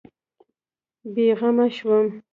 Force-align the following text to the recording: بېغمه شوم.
بېغمه 1.13 1.67
شوم. 1.77 2.07